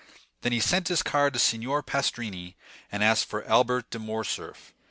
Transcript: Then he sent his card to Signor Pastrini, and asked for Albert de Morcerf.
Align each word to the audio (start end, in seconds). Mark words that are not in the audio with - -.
Then 0.41 0.51
he 0.51 0.59
sent 0.59 0.87
his 0.87 1.03
card 1.03 1.33
to 1.33 1.39
Signor 1.39 1.83
Pastrini, 1.83 2.55
and 2.91 3.03
asked 3.03 3.25
for 3.25 3.47
Albert 3.47 3.91
de 3.91 3.99
Morcerf. 3.99 4.73